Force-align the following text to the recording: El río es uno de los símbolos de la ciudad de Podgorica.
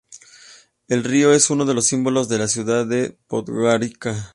El 0.87 1.03
río 1.03 1.31
es 1.31 1.51
uno 1.51 1.63
de 1.63 1.75
los 1.75 1.85
símbolos 1.85 2.27
de 2.27 2.39
la 2.39 2.47
ciudad 2.47 2.87
de 2.87 3.19
Podgorica. 3.27 4.29